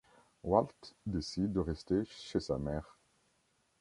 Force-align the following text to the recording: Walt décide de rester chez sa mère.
Walt 0.41 0.95
décide 1.05 1.53
de 1.53 1.59
rester 1.59 2.01
chez 2.05 2.39
sa 2.39 2.57
mère. 2.57 2.97